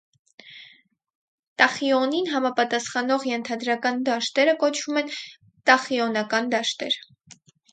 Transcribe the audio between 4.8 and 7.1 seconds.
են տախիոնական դաշտեր։